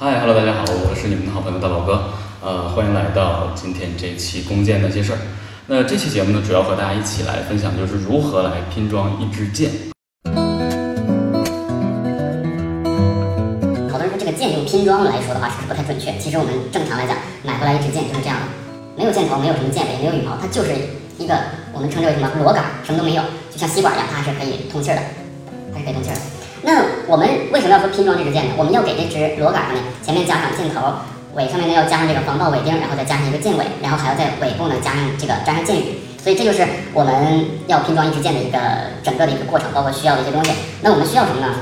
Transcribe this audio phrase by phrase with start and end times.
[0.00, 2.04] 嗨，Hello，大家好，我是你们的好朋友大宝哥，
[2.40, 5.18] 呃，欢迎来到今天这期弓箭那些事儿。
[5.66, 9.68] 那这期节目呢，主要和大家一起来分享就是如何来拼装一支箭。
[13.90, 16.16] 好多人说这个箭用拼装来说的话是不是不太准确？
[16.16, 18.46] 其实我们正常来讲，买回来一支箭就是这样的，
[18.96, 20.70] 没有箭头，没有什么箭尾，没有羽毛，它就是
[21.18, 21.34] 一个
[21.74, 25.02] 我们称之为什么螺杆，什么都没有，就像吸管一样，它还是可以通气的，
[25.74, 26.16] 它是可以通气的。
[26.62, 28.50] 那我们为什么要说拼装这支箭呢？
[28.58, 30.92] 我们要给这支螺杆上呢，前面加上箭头，
[31.32, 35.96] 尾上面呢要加上这个防爆尾钉，然后再加上一个箭尾，然后还要在尾部呢加上这个粘上箭羽。
[36.22, 38.58] 所以这就是我们要拼装一支箭的一个
[39.02, 40.52] 整个的一个过程，包括需要的一些东西。
[40.82, 41.54] 那我们需要什么呢？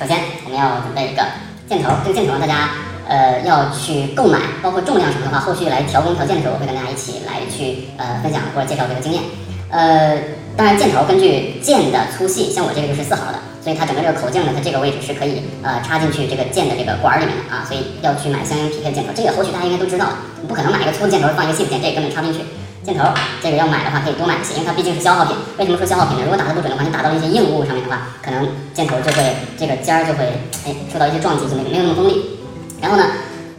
[0.00, 1.22] 首先我们要准备一个
[1.68, 2.70] 箭头，这个箭头大家
[3.06, 9.22] 呃要去购买，包括重量什么的话，后续来调工调箭的时候，我会跟大家一起来去呃分享或者介绍这个经验。
[9.70, 10.18] 呃，
[10.56, 13.38] 当然箭头根据箭的粗细，像我这个就是四毫的。
[13.66, 19.10] 所以它整个这个口径呢，它这个位置是可以呃插进去这个箭的这个管儿里面的啊，所以要去买相应匹配的箭头。
[19.12, 20.06] 这个后续大家应该都知道，
[20.40, 22.46] 你不可能买一个粗的箭头放一个细的箭，这根本插不进去。
[22.86, 23.02] 箭头
[23.42, 25.34] 这个要买的话可以多买一些，因为它毕竟是消耗品。
[25.58, 26.22] 为什么说消耗品呢？
[26.22, 30.30] 如果打的不准的话，你打到一些硬物上面的话，可能箭头就会这个尖儿就会
[30.62, 32.38] 哎受到一些撞击，就没没有那么锋利。
[32.80, 33.02] 然后呢，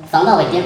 [0.10, 0.64] 防爆尾钉，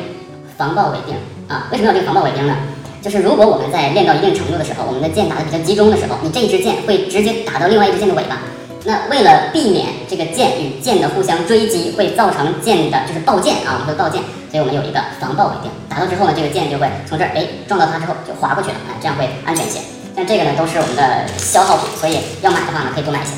[0.56, 1.18] 防爆尾钉
[1.50, 2.54] 啊，为什么要这个防爆尾钉呢？
[3.02, 8.38] 就是如果我们在练到一定程度的时候，我们的箭打的比较集中的时候，你这一支箭会直接打到另外一支箭的尾巴。
[8.84, 19.80] 那为了避免这个箭与箭的互相追击，会造成箭的就是爆箭啊，我们会爆箭，所以我们有一个防爆尾钉，打到之后呢，这个箭就会从这儿哎撞到它之后就滑过去了，哎，这样会安全一些。
[20.16, 23.32] 像这个呢都是我们的消耗品，所以要买的话呢可以多买一些，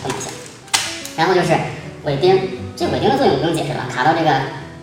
[0.00, 0.30] 多买一些。
[1.14, 1.52] 然后就是
[2.04, 2.40] 尾钉，
[2.74, 4.32] 这尾钉的作用不用解释了，卡到这个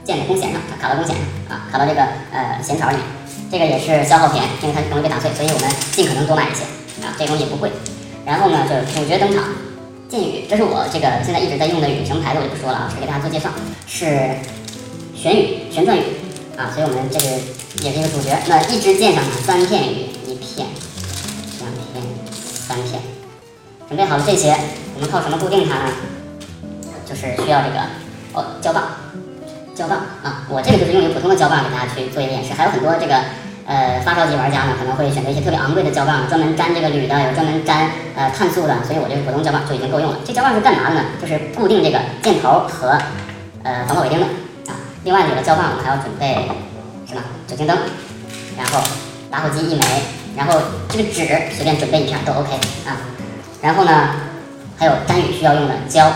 [0.05, 1.25] 箭的弓弦上，卡到弓弦上
[1.57, 2.01] 啊，卡到这个
[2.31, 3.03] 呃弦槽里面，
[3.51, 6.61] 这个也是消耗品，因为它容易被打碎，所以我们尽可能多买一些
[7.01, 7.71] 啊，这东西不贵。
[8.23, 9.43] 然后呢就是主角登场。
[10.09, 13.49] 剑羽，这是我这个现在一直在用的羽，什么牌子我就不说了啊，只给大家做介绍，
[13.85, 14.05] 是
[15.13, 16.01] 旋羽、旋转羽
[16.55, 17.25] 啊，所以我们这个
[17.83, 18.31] 也是一个主角。
[18.47, 20.65] 那一支箭上呢，三片羽，一片、
[21.59, 22.01] 两片、
[22.39, 23.01] 三片，
[23.89, 24.55] 准备好了这些，
[24.95, 25.91] 我们靠什么固定它呢？
[27.05, 27.79] 就是需要这个
[28.31, 28.83] 哦胶棒，
[29.75, 33.21] 胶棒啊，我这个就是用一个普通的胶棒给大家去做一个演示，还有很多这个。
[33.67, 40.17] 呃，发烧级玩家呢可能会选择一些特别昂贵的胶棒，专门粘这个铝的，有专门粘呃碳素的，所以我这个普通胶棒就已经够用了。
[40.25, 41.01] 这胶棒是干嘛的呢？
[41.21, 42.97] 就是固定这个箭头和
[43.63, 44.25] 呃防爆尾钉的
[44.71, 44.79] 啊。
[45.03, 46.47] 另外有了胶棒，我们还要准备
[47.05, 47.21] 什么？
[47.45, 47.77] 酒精灯，
[48.57, 48.79] 然后
[49.29, 49.85] 打火机一枚，
[50.37, 50.57] 然后
[50.87, 52.53] 这个纸随便准备一片都 OK
[52.85, 52.95] 啊。
[53.61, 53.91] 然后呢，
[54.77, 56.09] 还有粘雨需要用的胶，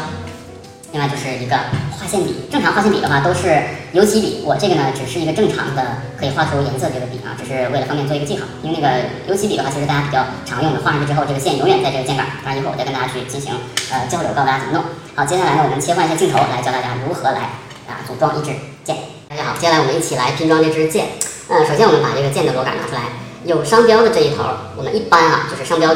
[0.91, 1.55] 另外就是一个。
[2.01, 3.61] 画线笔，正常画线笔的话都是
[3.93, 8.43] 油漆笔，我这个呢只是一个正常的可以画出颜色这个笔啊，只是为了方便做一个记号。
[8.63, 12.25] 因为那个油漆笔的话，其实大家比较常用的，画上去之后，这个线永远在这个箭杆。
[12.43, 13.53] 当然一会儿我再跟大家去进行
[13.93, 14.83] 呃交流，告诉大家怎么弄。
[15.13, 18.49] 好，接下来呢，我们切换一下镜头，来教大家如何来啊组装一支
[18.83, 18.97] 箭。
[19.29, 21.05] 大家好，接下来我们一起来拼装这支箭。
[21.47, 23.13] 嗯，首先我们把这个箭的螺杆拿出来，
[23.45, 24.43] 有商标的这一头，
[24.75, 25.95] 我们一般啊就是商标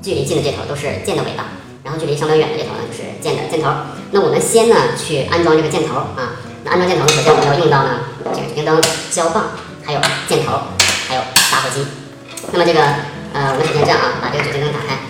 [0.00, 1.58] 距离近的这头都是箭的尾巴。
[1.82, 3.68] 然后距离商标远的这头呢，就是箭的箭头。
[4.14, 6.36] 那我们先呢去安装这个箭头啊。
[6.64, 8.00] 那安装箭头呢，首先我们要用到呢
[8.34, 8.80] 这个酒精灯、
[9.10, 10.52] 胶棒，还有箭头，
[11.08, 11.86] 还有打火机。
[12.52, 12.80] 那么这个
[13.32, 15.00] 呃，我们首先这样啊，把这个酒精灯打开。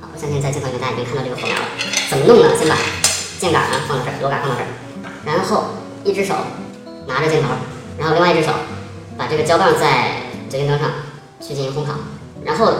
[0.00, 1.68] 好，我相信在镜头里面大家已经看到这个火苗了。
[2.08, 2.48] 怎么弄呢？
[2.58, 2.74] 先把
[3.38, 4.68] 箭杆呢放到这儿，螺杆放到这儿，
[5.28, 6.34] 然后一只手
[7.06, 7.48] 拿着箭头，
[7.98, 8.50] 然后另外一只手
[9.18, 10.88] 把这个胶棒在酒精灯上
[11.38, 11.92] 去进行烘烤。
[12.44, 12.72] 然后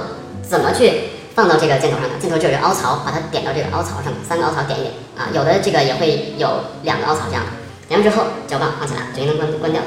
[0.43, 1.12] 怎么去？
[1.35, 6.49] 放到这个箭头上的箭头这有个凹槽，把它点到这个凹槽上面，三个凹槽点一点啊，有的这个也会有
[6.83, 7.51] 两个凹槽这样的。
[7.89, 9.81] 点完之后，胶棒放起来，酒精灯关关掉。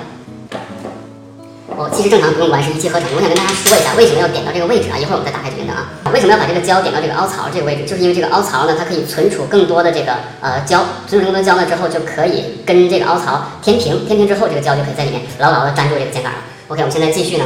[1.78, 3.10] 哦，其实正常不用关，是一气呵成。
[3.16, 4.98] 我想跟大家说一下，为什么要点到这个位置啊？
[4.98, 5.86] 一会儿我们再打开酒精灯啊。
[6.14, 7.84] 为什么要把这个胶点到这个凹槽这个位置？
[7.84, 16.40] 就是因为这个凹槽呢，它可以存储更多的这个呃胶，存储更多胶呢之后，就可以跟这个凹槽填平，填平之后，这个胶就可以在里面牢牢的粘住这个箭杆了。
[16.70, 17.46] OK，我们现在继续呢，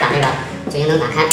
[0.00, 0.26] 把这个
[0.66, 1.24] 酒精灯打开。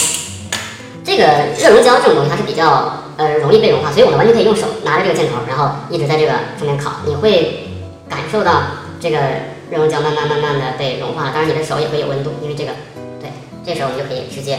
[1.12, 1.28] 这个
[1.60, 7.68] 热熔胶这种东西它是比较呃容易被融化，所以我们完全可以用手拿着这个箭头，然后一直在这个上面烤，你会
[8.08, 8.62] 感受到
[8.98, 9.20] 这个
[9.70, 11.32] 热熔胶慢慢慢慢的被融化了。
[11.34, 12.72] 当然你的手也会有温度，因为这个，
[13.20, 13.30] 对，
[13.66, 14.58] 这时候我们就可以直接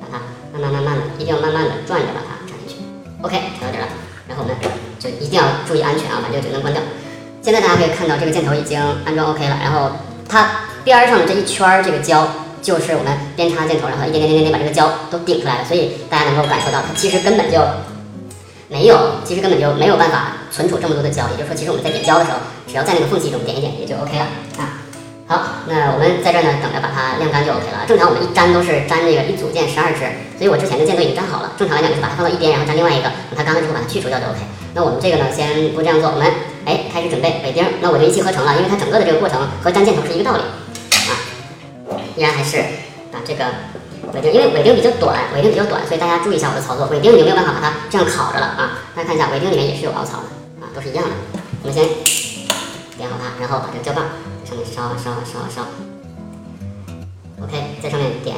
[0.00, 0.18] 把它
[0.52, 2.82] 慢慢慢慢的，一定要慢慢的转着把它插进去。
[3.22, 3.86] OK，插到这了，
[4.26, 4.56] 然后我们
[4.98, 6.82] 就一定要注意安全啊，把这个酒灯关掉。
[7.42, 9.92] 现在大家可以看到这个箭头已经安装 OK 了，然后
[10.28, 12.26] 它边上的这一圈儿这个胶。
[12.62, 17.58] 就是我们边插箭头，然后一点点点点把这个胶都顶出来了，所以大家能够感受到它其实根本就
[18.68, 21.28] 没有，其实根本就没有办法存储这么多的胶。
[21.30, 24.24] 也就是说，其实我们在点胶的时候，只要在那个缝隙中点一点也就 OK 了
[24.62, 24.78] 啊。
[25.26, 27.82] 好，那我们在这儿呢，等着把它晾干就 OK 了。
[27.88, 30.06] 正常我们一粘都是粘这个一组件十二支，
[30.38, 31.52] 所以我之前的箭都已经粘好了。
[31.58, 34.38] 正常来讲就是把它放到一边，然后粘另外一个，等它干了之后把它去除掉就 OK。
[34.74, 36.24] 那我们这个呢，先不这样做，我们
[36.64, 40.42] 哎，开始准备尾钉，那我就一气呵成了，因为它整个的这个过程和粘箭头是一个道理。
[42.16, 42.58] 依然还是
[43.12, 43.44] 啊这个
[44.12, 46.86] 尾钉，因为尾钉比较短，尾钉比较短，所以大家注意一下我的操作。
[46.88, 48.78] 尾钉你就没有办法把它这样烤着了啊。
[48.94, 50.26] 大家看一下，尾钉里面也是有凹槽的
[50.60, 51.10] 啊，都是一样的。
[51.62, 51.84] 我们先
[52.96, 54.04] 点好它，然后把这个胶棒
[54.44, 55.66] 在上面烧烧烧烧。
[57.42, 58.36] OK，在上面点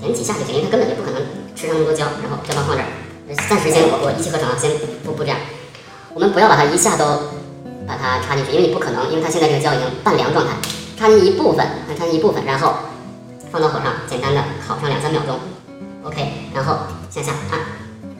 [0.00, 1.22] 点几下就行，因为它根本就不可能
[1.54, 2.04] 吃上那么多胶。
[2.22, 2.88] 然后胶棒放这儿，
[3.48, 4.72] 暂时先我我一气呵成啊，先
[5.04, 5.38] 不不这样。
[6.14, 7.04] 我们不要把它一下都
[7.86, 10.52] 把它插进去，因为你不可能，因为它现在这个胶已经半凉状态，
[10.98, 11.64] 插进一部分，
[11.96, 12.74] 插进一部分，然后
[13.50, 15.38] 放到火上，简单的烤上两三秒钟。
[16.02, 16.78] OK，然后
[17.10, 17.60] 向下按，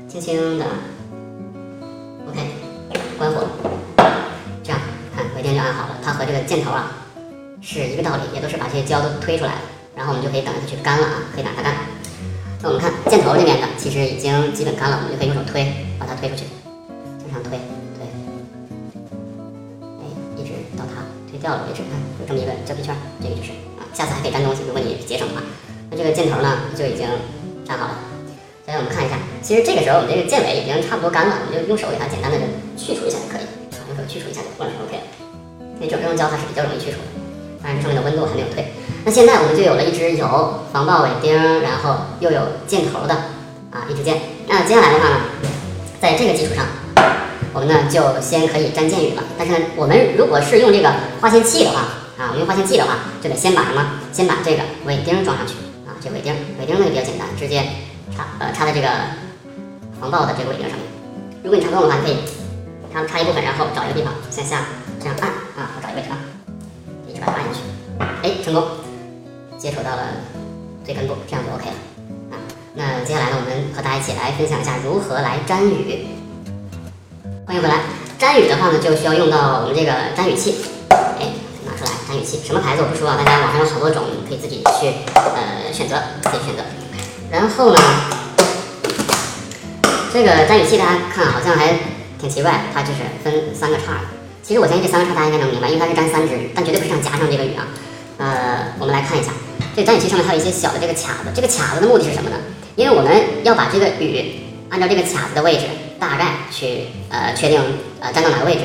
[0.09, 0.65] 轻轻的
[2.29, 2.51] OK，
[3.19, 3.47] 关火，
[4.63, 4.81] 这样
[5.15, 6.93] 看尾钉就按好了，它和这个箭头啊
[7.61, 9.59] 是一个道理，也都是把这些胶都推出来了。
[9.95, 11.75] 然后我们就可以等着它去干了啊，可以等它干。
[12.63, 16.45] 那我们看箭头这边的，其实已经基本干了，我们就可以用手推，把它推出去，
[17.19, 17.59] 向上推
[17.97, 18.07] 推，
[20.01, 20.03] 哎，
[20.37, 21.83] 一直到它推掉了为止。
[21.83, 23.51] 看有这么一个胶皮圈，这个就是，
[23.93, 25.43] 下次还可以粘东西，如果你节省的话。
[25.91, 27.09] 那这个箭头呢就已经
[27.67, 27.99] 粘好了。
[28.67, 32.37] 现在我们看一下，其实这个时候我们这个箭尾已经差不多干了，我们就用手给它简单的
[32.77, 33.49] 去除一下就可以，
[33.89, 35.01] 用手去除一下就完了，OK。
[35.81, 37.09] 因为这种胶它是比较容易去除的，
[37.63, 38.69] 当然这上面的温度还没有退。
[39.05, 41.33] 那现在我们就有了一支有防爆尾钉，
[41.63, 43.15] 然后又有箭头的
[43.73, 44.21] 啊一支箭。
[44.47, 45.17] 那接下来的话呢，
[46.03, 46.67] 在这个基础上，
[47.55, 49.23] 我们呢就先可以粘箭羽了。
[49.39, 50.93] 但是呢，我们如果是用这个
[51.23, 53.79] 划线器的话啊，我们用划线器的话，就得先把什么？
[54.13, 55.55] 先把这个尾钉装上去
[55.87, 55.95] 啊。
[56.03, 57.63] 这尾钉，尾钉呢也比较简单，直接
[58.17, 58.89] 插呃插在这个
[60.01, 60.85] 防爆的这个尾钉上面。
[61.45, 62.19] 如果你插不动的话，你可以
[62.93, 64.67] 插插一部分，然后找一个地方向下
[64.99, 66.19] 这样按啊，我找一个位置啊，
[67.07, 67.63] 一直把它按下去，
[68.27, 68.65] 哎，成功。
[69.57, 70.03] 接触到了
[70.85, 71.77] 最根部，这样就 OK 了
[72.31, 72.39] 啊。
[72.75, 76.07] 那接下来呢，我们和大家一起来分享一下如何来粘雨。
[77.47, 77.83] 欢迎回来，
[78.19, 80.57] 粘雨的话呢，就需要用到我们这个粘雨器。
[82.09, 86.63] 哎，拿出来沾雨器，什么牌子我不说啊，大家网上有好多种，可以自己去呃选择，自己选择。
[87.31, 87.81] 然后呢，
[90.13, 91.79] 这个沾雨器大家看好像还
[92.19, 94.09] 挺奇怪，它就是分三个叉的。
[94.43, 97.69] 其实我相信这三个叉大家应该能明白，因为它是粘三支，但绝对不是上夹上这个雨啊。
[98.17, 99.31] 呃，我们来看一下。
[99.77, 102.37] 这粘雨器上面还有一些小的这个卡子，这个卡子的目的是什么呢？
[102.75, 103.13] 因为我们
[103.45, 104.41] 要把这个雨
[104.71, 105.67] 按照这个卡子的位置，
[106.01, 107.61] 大概去呃确定
[108.01, 108.63] 呃粘到哪个位置，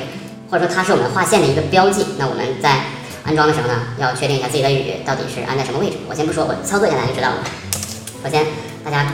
[0.49, 2.05] 或者说它是我们划线的一个标记。
[2.17, 2.79] 那我们在
[3.23, 5.97] 安装的时候呢，要确定一下自己的雨到底是安在什么位置。
[6.09, 7.37] 我先不说，我操作一下大家就知道了。
[8.23, 8.45] 首先，
[8.83, 9.05] 大家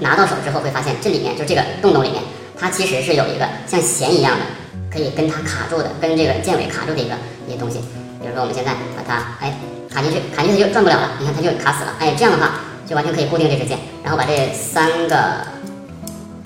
[0.00, 2.22] 拿到手之后会发现，这里面就这个洞洞里面，
[2.58, 4.44] 它其实是有一个像弦一样的，
[4.90, 7.14] 可以跟它卡住的，跟这个箭尾卡住的一个
[7.46, 7.78] 一些东西。
[8.20, 9.54] 比如说我们现在把它哎。
[9.92, 11.10] 卡进去，卡进去它就转不了了。
[11.20, 11.92] 你看它就卡死了。
[11.98, 12.52] 哎，这样的话
[12.88, 15.46] 就完全可以固定这支箭，然后把这三个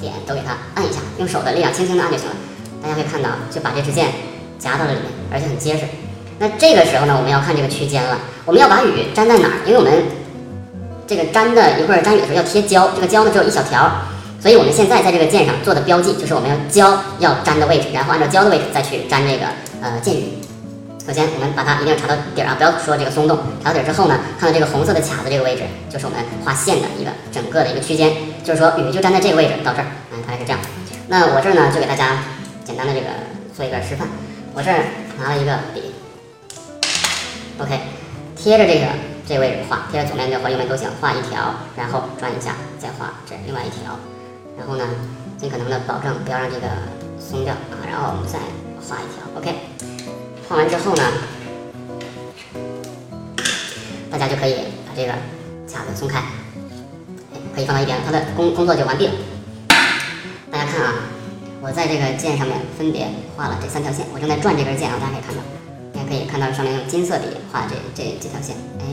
[0.01, 2.35] 点都给它按一下，用手的力量轻轻的按就行了。
[2.83, 4.09] 大家会看到，就把这支箭
[4.59, 5.85] 夹到了里面，而且很结实。
[6.38, 8.19] 那这个时候呢，我们要看这个区间了。
[8.44, 9.55] 我们要把雨粘在哪儿？
[9.65, 9.93] 因为我们
[11.06, 13.91] 这个粘的一会儿粘雨的时候要贴胶，这个胶呢只有一小条，
[14.41, 19.47] 所以我们现在在这个箭上做的标记就是我们要胶要粘的位置，然后按照胶的位置再去粘这个
[19.81, 20.25] 呃箭雨。
[21.06, 23.39] 首先，我们把它一定要插到底儿啊，不要说这个松动。
[23.62, 28.12] 插到底儿之后呢，看到这个红色的卡子这个位置，就是我们画线的一个整个的一个区间，
[28.43, 30.58] 就是说雨就粘在这个位置到这儿，嗯，大概是这样。
[31.06, 32.19] 那我这儿呢，就给大家
[32.65, 33.06] 简单的这个
[33.56, 34.08] 做一个示范。
[34.53, 34.82] 我这儿
[35.19, 35.94] 拿了一个笔
[37.58, 37.81] ，OK，
[38.36, 38.86] 贴着这个
[39.27, 43.98] 这个位置画，贴着左面的或右面都行，画一条，然后转一下，再画这另外一条，
[44.58, 44.84] 然后呢，
[45.39, 46.67] 尽可能的保证不要让这个
[47.19, 48.39] 松掉啊，然后我们再
[48.81, 49.55] 画一条，OK。
[50.48, 51.03] 画完之后呢，
[54.10, 54.55] 大家就可以
[54.86, 55.13] 把这个
[55.67, 56.22] 卡子松开，
[57.55, 59.13] 可以放到一边，它的工工作就完毕了。
[60.53, 60.94] 大家看啊，
[61.60, 65.43] 我在这个键上面分别画了这三条线，我正在转这根键啊，大家可以看到，
[66.08, 68.84] 可以看到上面用金色笔画这这几条线，哎，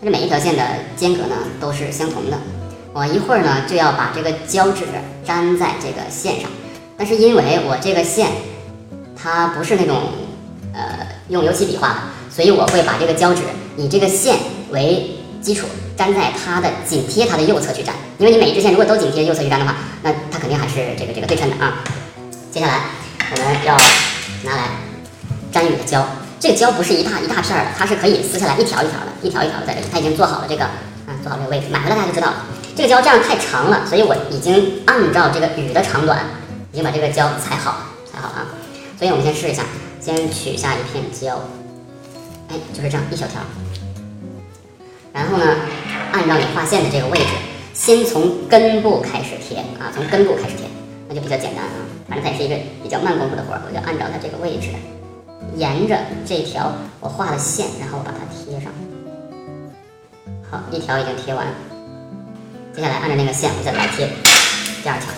[0.00, 0.62] 它这每一条线的
[0.96, 2.38] 间隔呢都是相同的。
[2.92, 4.84] 我一会儿呢就要把这个胶纸
[5.24, 6.50] 粘在这个线上，
[6.96, 8.28] 但是因为我这个线
[9.16, 10.00] 它不是那种。
[10.76, 11.98] 呃，用油漆笔画的，
[12.28, 13.42] 所以我会把这个胶纸
[13.76, 14.36] 以这个线
[14.72, 15.08] 为
[15.40, 17.94] 基础，粘在它的紧贴它的右侧去粘。
[18.18, 21.78] 因为你每一支线如果都紧贴右侧去粘的话，那它肯定还是这个这个对称的啊。
[22.50, 22.80] 接下来
[23.30, 23.76] 我们要
[24.42, 24.62] 拿来
[25.52, 26.04] 粘雨的胶，
[26.44, 29.86] 这个胶不是一大一大片的，它是可以撕下来一条一条的，一条一条的在这里。
[29.90, 30.68] 它已经做好了这个，
[31.06, 32.44] 嗯，做好这个位置，买回来大家就知道了。
[32.76, 36.22] 这个胶这样太长了，所以我已经按照这个雨的长短，
[36.70, 38.46] 已经把这个胶裁好，裁好了啊。
[38.98, 39.62] 所以我们先试一下。
[39.98, 41.40] 先取下一片胶，
[42.50, 43.40] 哎，就是这样一小条。
[45.14, 45.46] 然后呢，
[46.12, 47.32] 按照你画线的这个位置，
[47.72, 50.66] 先从根部开始贴啊，从根部开始贴，
[51.08, 51.72] 那就比较简单啊。
[52.06, 54.68] 反正它也是一个比较慢功夫的活儿，我就按照它这个位置，
[55.56, 58.72] 沿着这条我画的线，然后把它贴上。
[60.50, 61.46] 好，一条已经贴完，
[62.74, 64.08] 接下来按照那个线，我再来贴
[64.82, 65.12] 第二条。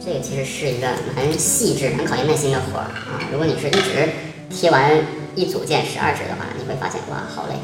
[0.00, 3.20] 这个其实是一个蛮细致、蛮考验耐心的活儿啊！
[3.30, 4.08] 如果你是一直
[4.48, 4.90] 贴完
[5.34, 7.54] 一组件十二指的话，你会发现哇，好累。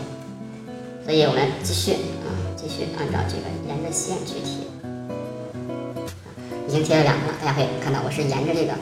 [1.05, 4.67] 所以我们继续啊，继续按照这个沿着线去贴。
[6.69, 8.73] 已经贴了两个了，大家可以看到我是沿着这个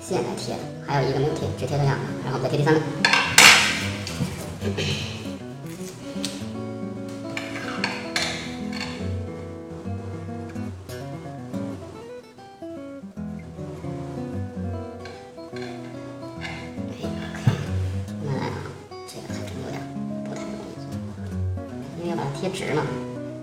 [0.00, 2.80] 线来贴的，还有一个没有贴，只贴了两个，然后再贴第三个。
[2.80, 2.86] 慢
[18.26, 18.52] 慢来啊，
[19.06, 19.80] 这个还真有点
[20.24, 20.84] 不太容易做，
[21.98, 22.82] 因为要把它贴直嘛，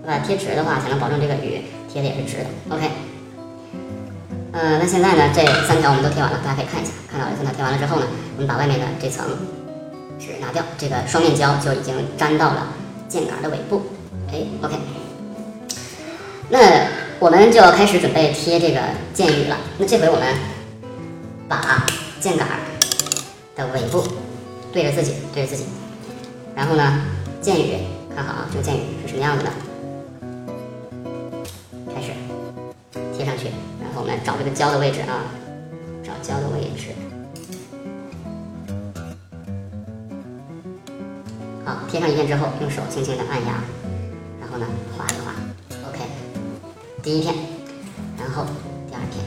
[0.02, 2.46] 要把它贴直的话才能保证这个雨贴的也是直的。
[2.68, 2.88] OK，
[4.60, 9.24] 呃，那现在呢，这三条我们都贴完了，大家可以看一下，看到这三条贴完了之后呢，我们把外面的这层
[10.18, 12.68] 纸拿掉，这个双面胶就已经粘到了
[13.08, 13.80] 箭杆的尾部。
[14.30, 14.76] 哎，OK，
[16.50, 16.58] 那
[17.18, 18.80] 我们就要开始准备贴这个
[19.14, 19.56] 箭羽了。
[19.78, 20.26] 那这回我们
[21.48, 21.86] 把
[22.20, 22.46] 箭杆
[23.56, 24.06] 的尾部
[24.74, 25.64] 对着自己，对着自己，
[26.54, 27.00] 然后呢，
[27.40, 27.78] 箭羽，
[28.14, 29.50] 看好啊，这个箭羽是什么样子的？
[31.94, 32.12] 开始
[33.16, 33.46] 贴上去，
[33.90, 35.18] 然后我们找这个胶的位置啊，
[36.00, 36.94] 找胶的位置。
[41.64, 43.60] 好，贴上一片之后，用手轻轻的按压，
[44.40, 44.66] 然后呢，
[44.96, 45.34] 划一划
[45.88, 45.98] ，OK，
[47.02, 47.34] 第一片，
[48.16, 48.44] 然后
[48.88, 49.24] 第二片，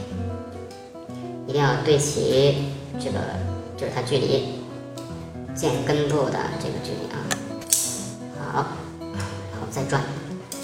[1.46, 3.18] 一定要对齐这个，
[3.76, 4.60] 就是它距离
[5.54, 7.20] 剑根部的这个距离啊。
[8.50, 8.66] 好，
[8.98, 10.02] 然后再转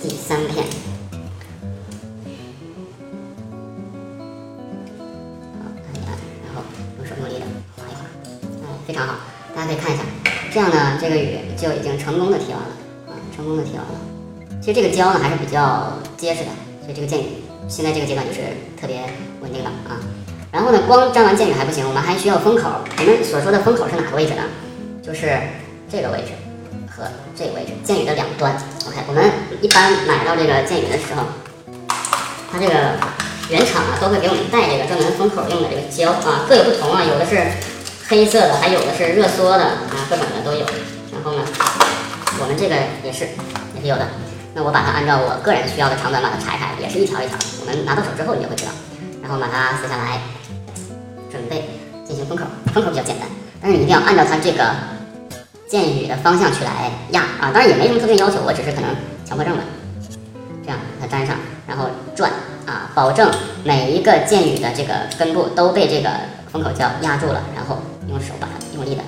[0.03, 0.65] 第三片。
[11.11, 12.71] 这个雨就已经成功的贴完了
[13.09, 13.99] 啊，成功的贴完了。
[14.61, 16.51] 其实这个胶呢还是比较结实的，
[16.83, 18.39] 所以这个箭雨现在这个阶段就是
[18.81, 19.03] 特别
[19.43, 19.99] 稳定的啊。
[20.53, 22.71] 然后呢，光粘完箭雨还不行，我们还需要封口。
[22.97, 24.43] 我们所说的封口是哪个位置呢？
[25.03, 25.37] 就是
[25.91, 26.31] 这个位置
[26.87, 27.03] 和
[27.35, 28.55] 这个位置，箭雨的两端。
[28.87, 29.25] OK，我们
[29.61, 31.27] 一般买到这个箭雨的时候，
[32.53, 32.73] 它这个
[33.51, 37.51] 原厂啊都会给我们带这个专门封口用的这个胶啊，各有不同啊，有的是
[38.07, 40.65] 黑色的，还有的是热缩的啊，各种的都有。
[41.31, 41.45] 然后呢，
[42.41, 43.25] 我们这个也是
[43.77, 44.07] 也是有的。
[44.53, 47.39] 那我把它按照我个人需要的长短把它裁开，也是一条一条。
[47.61, 48.73] 我们拿到手之后你就会知道。
[49.23, 50.19] 然后把它撕下来，
[51.31, 51.71] 准备
[52.05, 52.45] 进行封口。
[52.75, 53.29] 封口比较简单，
[53.63, 54.75] 但是你一定要按照它这个
[55.69, 57.55] 箭羽的方向去来压啊。
[57.55, 58.91] 当然也没什么特别要求，我只是可能
[59.25, 59.63] 强迫症了。
[60.65, 61.37] 这样把它粘上，
[61.69, 62.29] 然后转
[62.67, 63.31] 啊，保证
[63.63, 66.11] 每一个箭羽的这个根部都被这个
[66.51, 69.03] 封口胶压住了，然后用手把它用力的，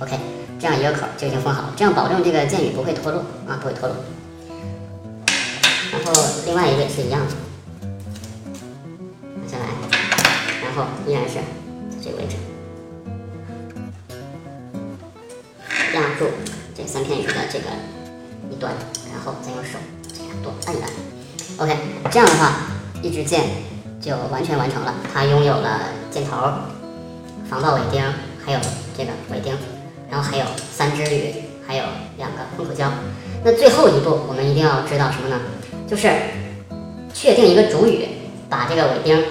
[0.00, 0.18] ，OK，
[0.58, 3.96] 这样一个口就已经封好了，这样保证这个箭羽不会脱落啊，不会脱落。
[5.92, 6.12] 然后
[6.44, 7.34] 另外一个也是一样的，
[9.42, 9.66] 拿下来，
[10.62, 11.42] 然后依然是在
[12.02, 12.36] 这个位置
[15.94, 16.26] 压住
[16.74, 17.64] 这三片羽的这个
[18.50, 18.72] 一端，
[19.12, 19.78] 然后再用手
[20.12, 20.90] 这样多按一按。
[21.58, 21.74] OK，
[22.10, 22.52] 这样的话，
[23.02, 23.44] 一支箭
[23.98, 24.92] 就完全完成了。
[25.14, 26.36] 它拥有了箭头、
[27.48, 28.02] 防爆尾钉，
[28.44, 28.60] 还有
[28.94, 29.56] 这个尾钉，
[30.10, 31.34] 然后还有三支羽，
[31.66, 31.84] 还有
[32.16, 32.90] 两个封口胶。
[33.44, 35.40] 那最后一步，我们一定要知道什么呢？
[35.86, 36.10] 就是
[37.14, 38.06] 确定一个主语，
[38.48, 39.22] 把这个尾钉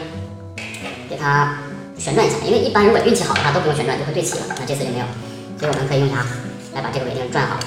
[1.10, 1.58] 给它
[1.98, 5.06] 旋转一下，因为一般如果运气好的话都不用旋转就会对齐了，那这次就没有，
[5.60, 6.26] 所以我们可以用牙
[6.74, 7.60] 来把这个尾钉转好。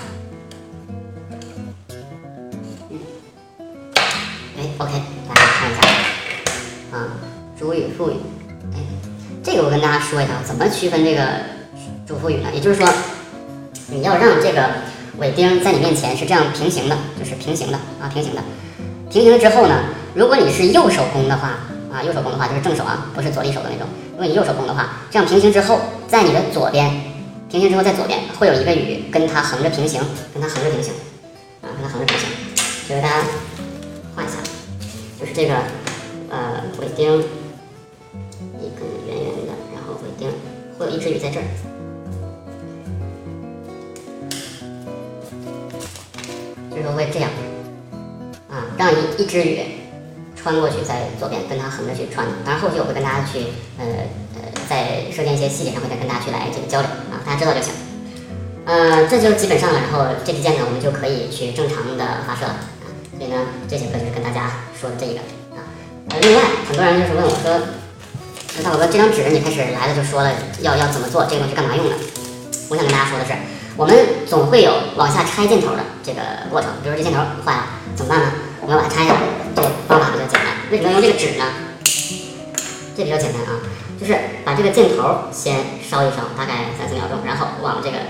[2.91, 2.99] 嗯，
[4.59, 4.93] 哎，OK，
[5.29, 7.09] 大家看一下啊，
[7.59, 8.15] 主语、副语，
[8.75, 8.79] 哎，
[9.43, 11.23] 这个我跟大家说一下，怎么区分这个
[12.09, 12.49] 主副语呢？
[12.55, 12.89] 也就是说，
[13.89, 14.67] 你要让这个
[15.19, 18.43] 尾钉在你面前是这样平行的，就是平行的啊，平行的。
[19.11, 19.85] 平行了之后呢，
[20.15, 21.59] 如果你是右手弓的话，
[21.93, 23.87] 啊，右手弓的话就是正手啊，不是左利手的那种。
[24.13, 26.91] 如果你右手弓的话，这样平行之后，在你的左边，
[27.51, 30.01] 平行之后在左边会有一个羽跟它横着平行，
[30.33, 30.95] 跟它横着平行，
[31.61, 32.27] 啊，跟它横着平行。
[32.89, 33.23] 就给大家
[34.17, 34.39] 画一下，
[35.21, 35.57] 就是这个
[36.31, 37.19] 呃尾钉，
[38.57, 40.31] 一根圆圆的，然后尾钉
[40.79, 41.45] 会有一只羽在这儿，
[46.79, 47.29] 这时候会这样。
[48.47, 49.61] 啊，让一一只鱼
[50.37, 52.25] 穿过去，在左边跟它横着去穿。
[52.47, 53.85] 当然后续我会跟大家去，呃
[54.39, 57.75] 呃，在射箭一些细节上会再跟大家去来这个交流啊，大家知道就行。
[58.65, 59.81] 呃，这就基本上了。
[59.83, 62.87] 然后这支箭呢，我们就可以去正常的发射了啊。
[63.19, 65.21] 所以呢，这节课就是跟大家说的这一个
[65.59, 65.61] 啊。
[66.15, 67.59] 呃，另外很多人就是问我说，
[68.55, 70.31] 说大宝哥这张纸你开始来了就说了
[70.63, 71.97] 要要怎么做，这个东西干嘛用的？
[72.71, 73.33] 我想跟大家说的是，
[73.79, 73.95] 我们
[74.27, 76.19] 总会有往下拆箭头的这个
[76.51, 77.63] 过程，比如这箭头坏了
[77.95, 78.33] 怎么办呢？
[78.61, 79.21] 我们要把它拆下来，
[79.55, 80.51] 这个方法比较简单。
[80.73, 81.47] 为什么要用这个纸呢？
[82.99, 83.63] 这比较简单啊，
[83.95, 88.03] 就是把这个箭头先烧一烧，大概三四秒钟，然后往这个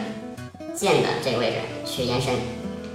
[0.73, 2.33] 箭的这个位置去延伸。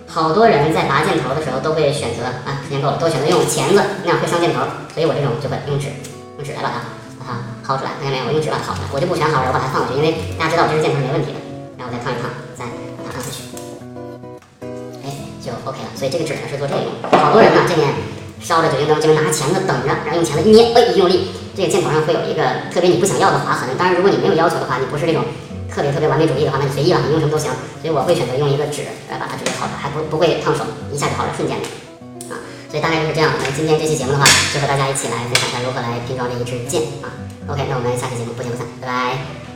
[0.09, 5.93] 好多人在拔箭头的时候都会选择啊，时间够了，都选择用钳子，那样会伤箭头，所以我这种就会用纸，
[6.41, 6.81] 用纸来把它
[7.21, 8.25] 把它薅出来，看见没有？
[8.25, 11.37] 我用纸把它薅出来，我就不全薅了，我把它放回去，因为大家知道我这支箭头没问题的，
[11.77, 12.25] 然后我再烫一烫，
[12.57, 12.65] 再
[13.03, 13.43] 把它按回去，
[15.03, 15.89] 哎，就 OK 了。
[15.95, 17.09] 所以这个纸呢是做这个用的。
[17.17, 17.89] 好多人呢这边
[18.41, 23.69] 烧着酒精灯，这边拿钳子等着，然后用钳子一捏，哎，一用力，这个箭头上会有一个特别你不想要的划痕。
[23.77, 25.23] 当然，如果你没有要求的话，你不是这种
[25.71, 27.49] 特别特别完美主义的话，那你随意了，你用什么都行。
[27.81, 31.65] 所以我会选择用一个纸来把它直接薅出来，还不不会烫手，一下就好了，瞬间的
[32.33, 32.39] 啊。
[32.69, 33.31] 所以大概就是这样。
[33.43, 37.11] 那今天这期节目的话，就和大家一起来分享一下如何来拼装这一支箭啊。
[37.47, 39.52] OK，那我们下期节目不见不散，拜拜。